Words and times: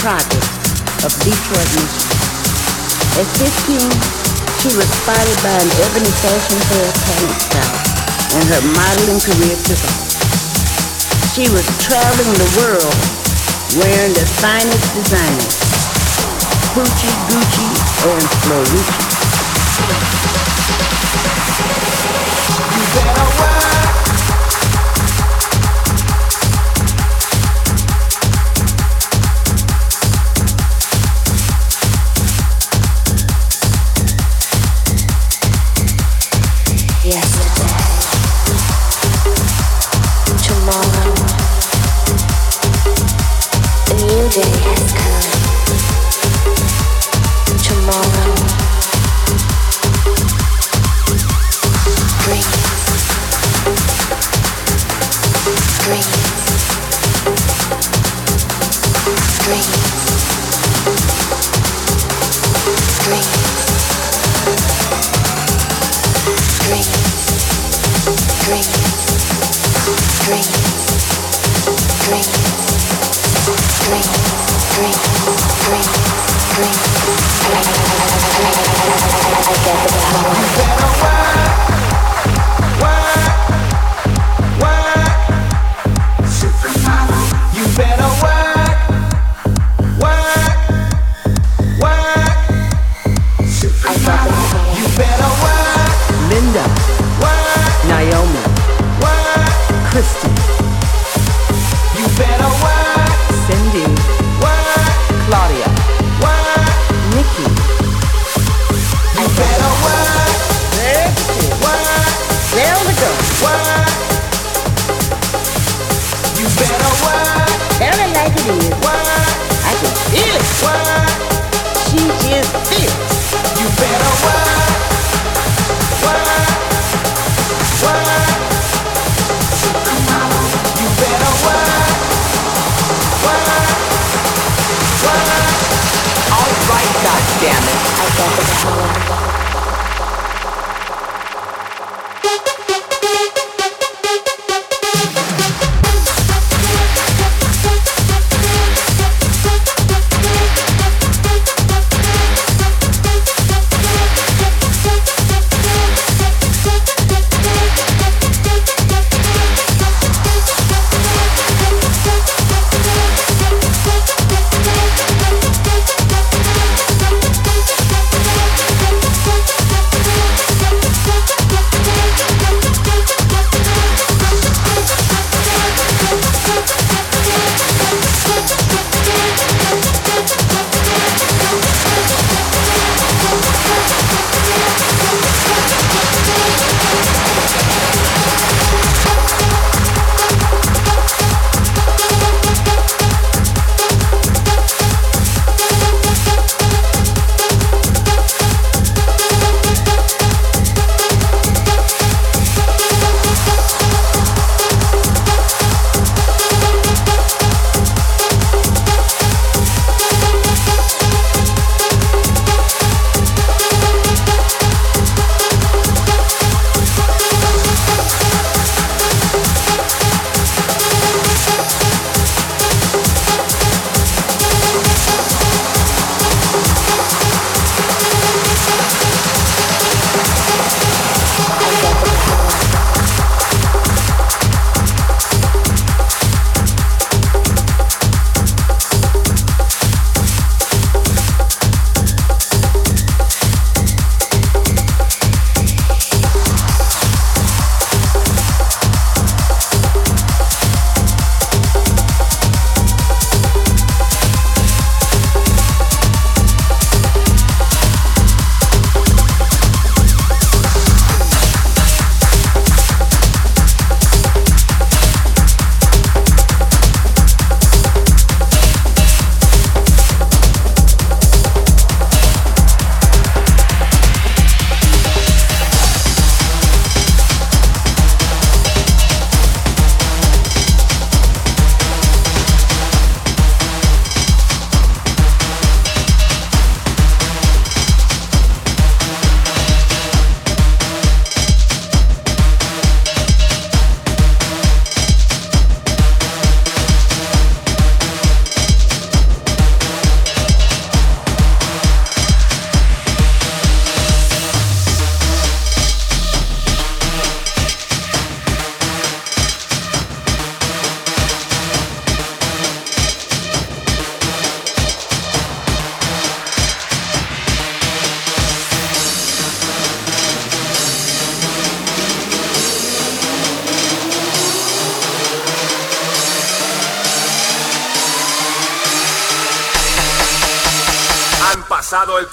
Project 0.00 0.48
of 1.04 1.12
Detroit, 1.20 1.68
Michigan. 1.76 2.08
At 3.20 3.28
15, 3.36 3.84
she 4.64 4.72
was 4.72 4.88
spotted 4.88 5.38
by 5.44 5.52
an 5.52 5.68
ebony 5.84 6.08
fashion 6.24 6.56
hair 6.72 6.88
talent 6.88 7.36
style, 7.36 7.76
and 8.32 8.44
her 8.48 8.64
modeling 8.72 9.20
career 9.20 9.56
took 9.60 9.76
off. 9.76 10.08
She 11.36 11.52
was 11.52 11.68
traveling 11.84 12.32
the 12.32 12.48
world 12.64 12.96
wearing 13.76 14.16
the 14.16 14.24
finest 14.40 14.88
designers, 14.96 15.60
Gucci, 16.72 17.12
Gucci, 17.28 17.68
and 18.08 18.24
Florucci. 18.40 20.19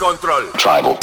Control. 0.07 0.49
Tribal. 0.53 0.96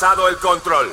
Pasado 0.00 0.28
el 0.28 0.36
control. 0.36 0.92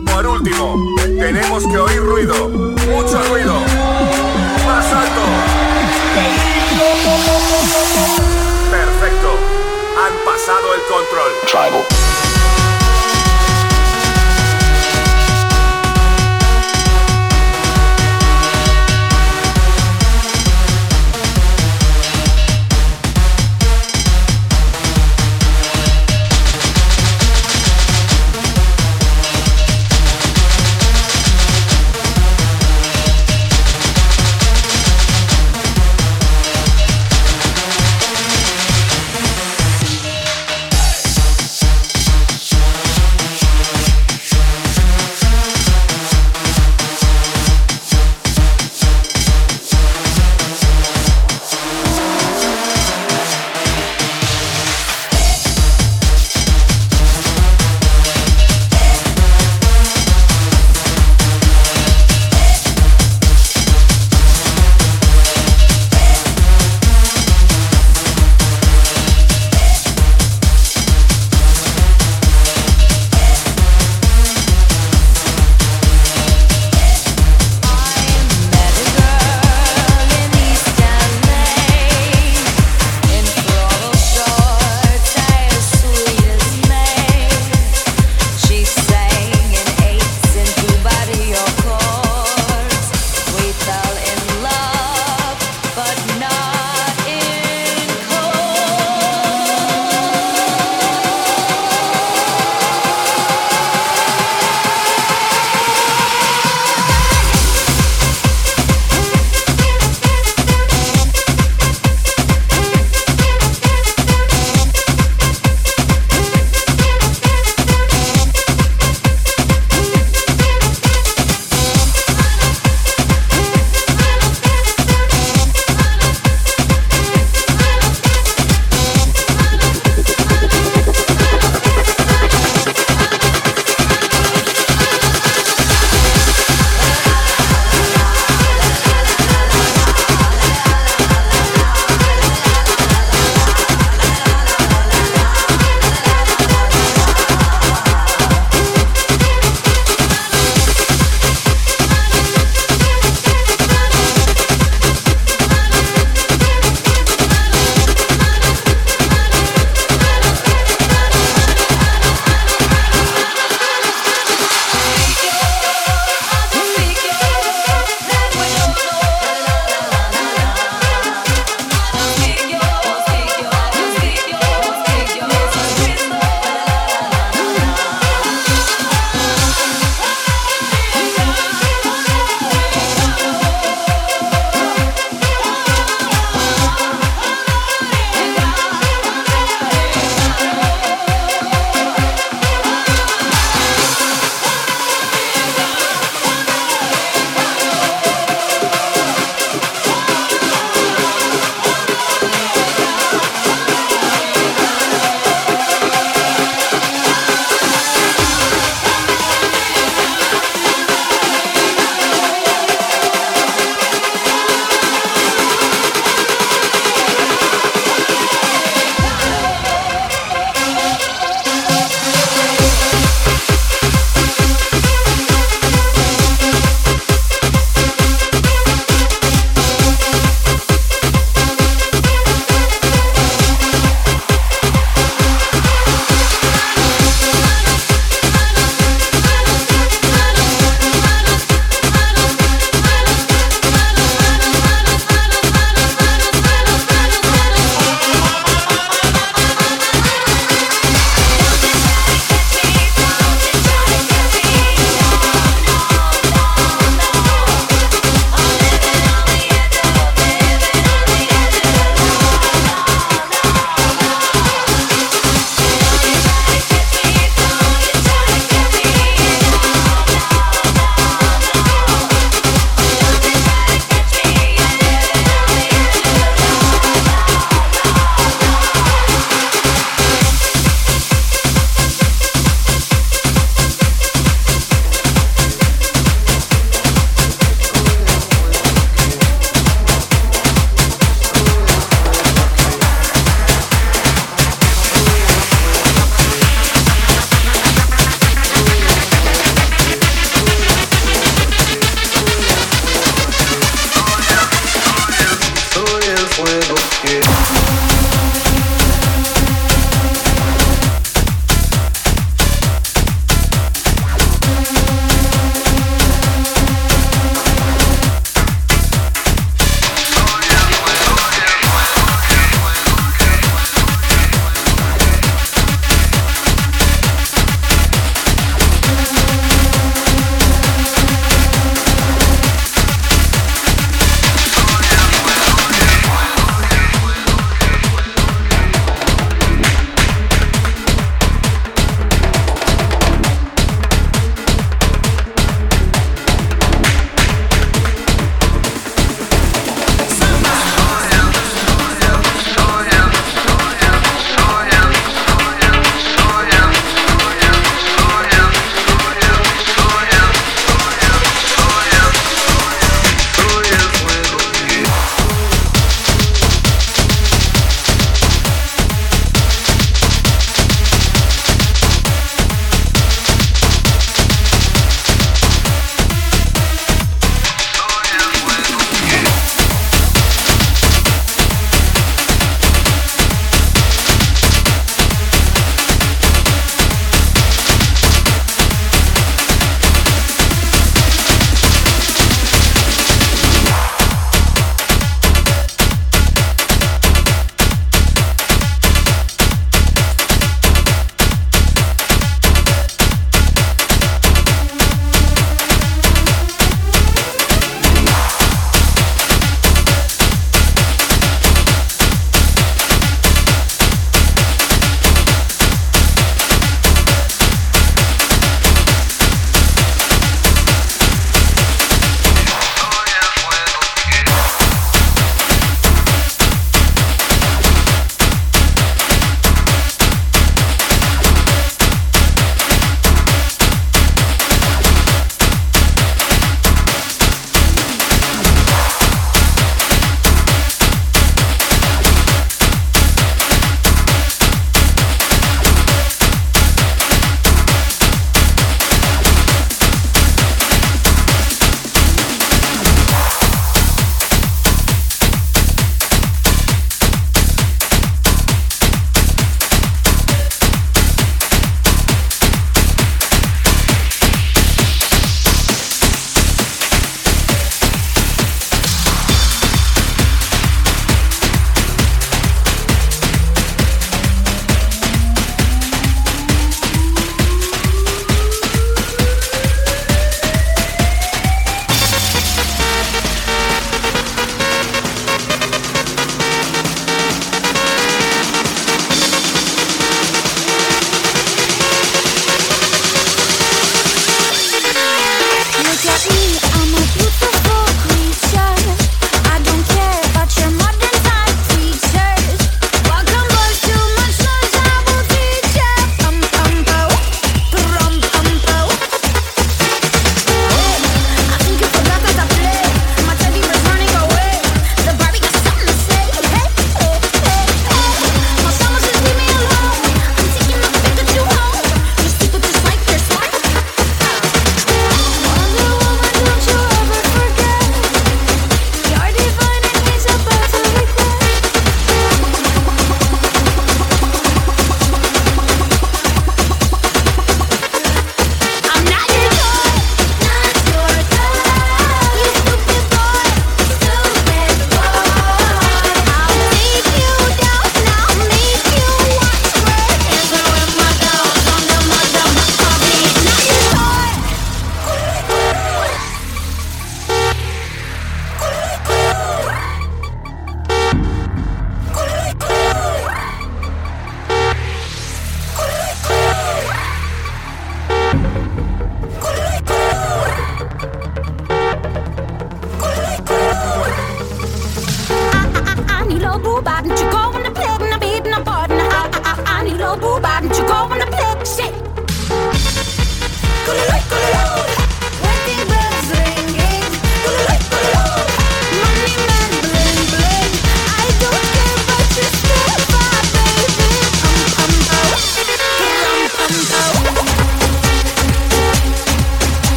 Por 0.11 0.27
último, 0.27 0.95
tenemos 1.17 1.65
que 1.65 1.77
oír 1.77 2.01
ruido. 2.01 2.49
Mucho 2.49 3.23
ruido. 3.29 3.53
Más 4.65 4.85
alto. 4.91 5.21
Perfecto. 8.69 9.29
Han 9.97 10.13
pasado 10.25 10.75
el 10.75 10.81
control. 10.81 11.31
Tribal. 11.47 12.10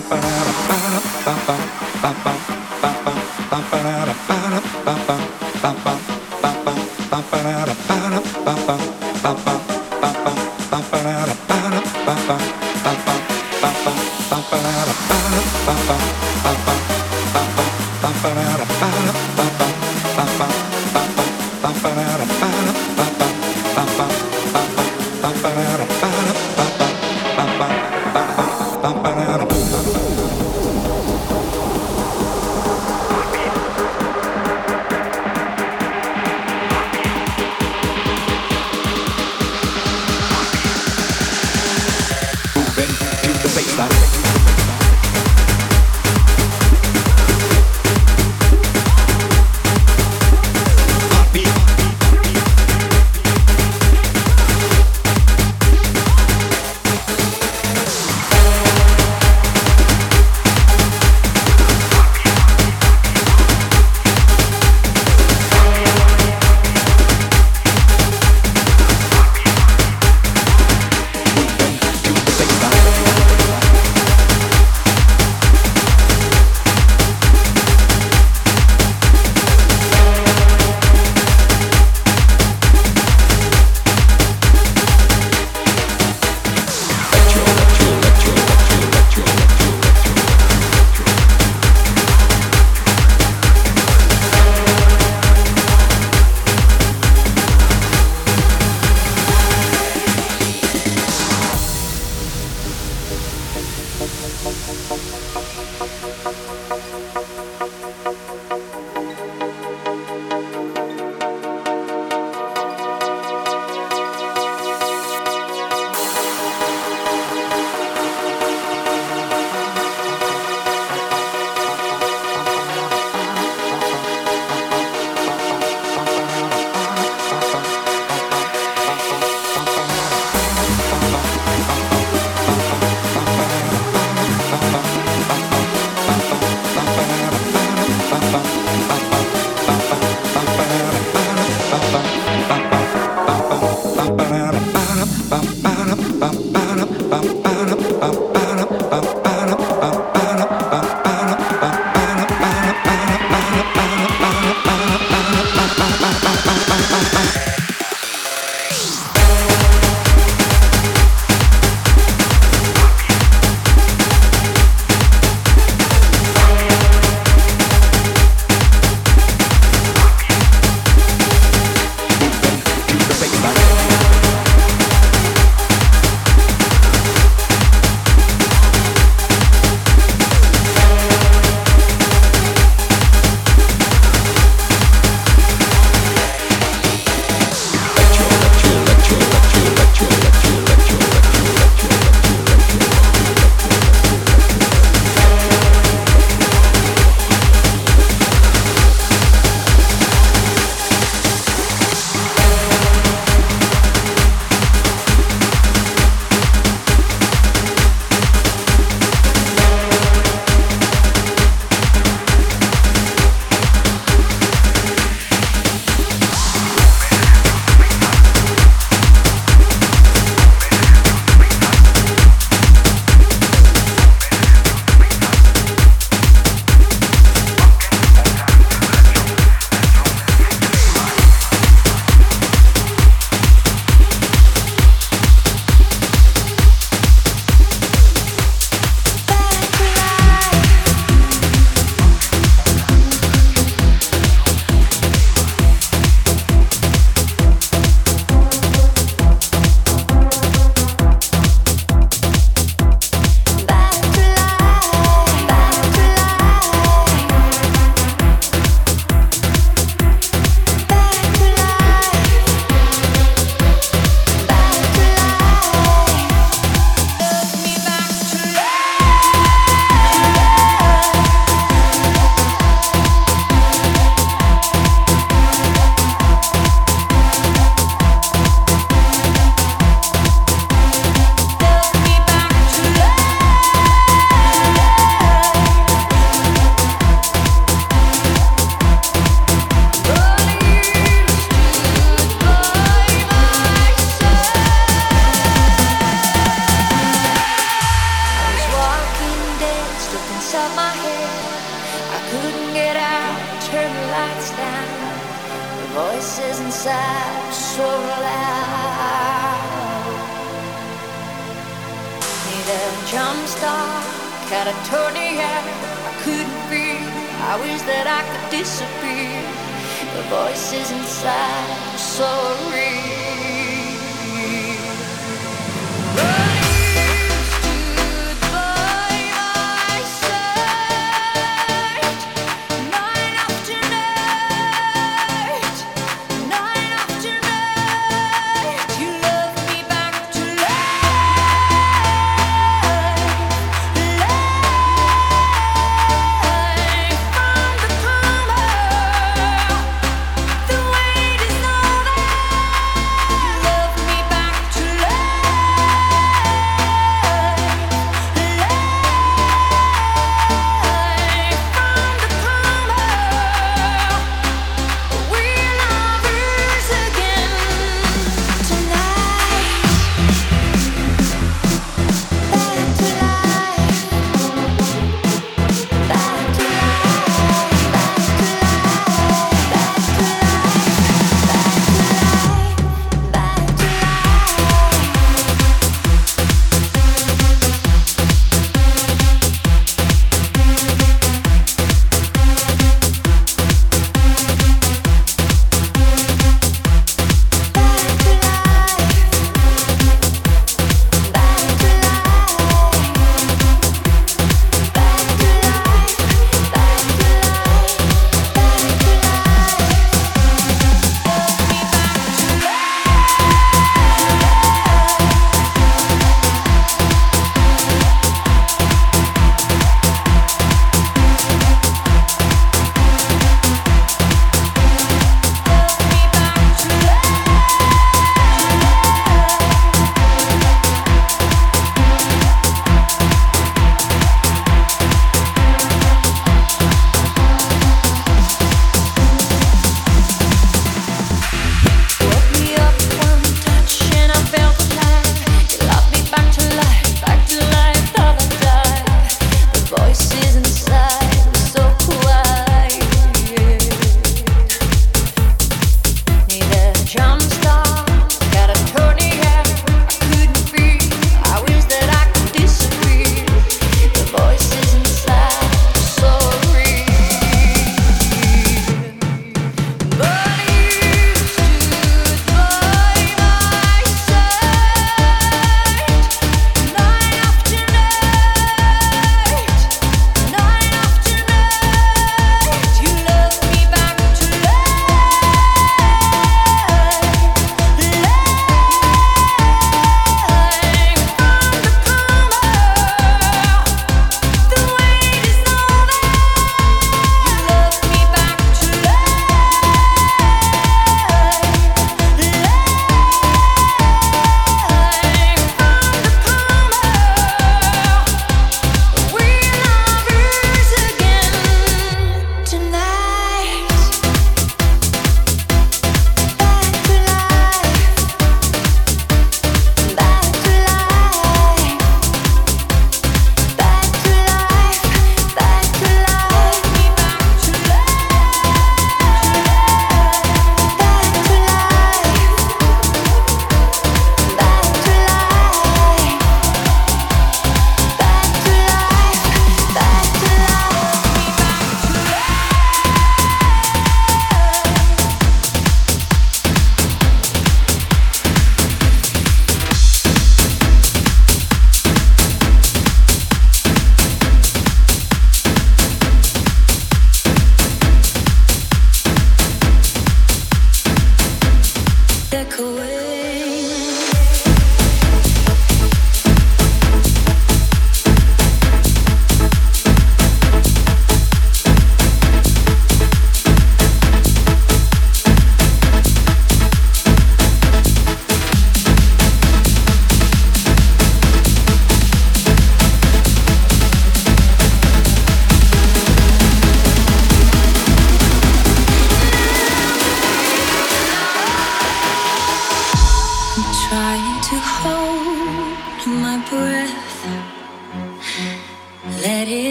pá. 0.00 0.51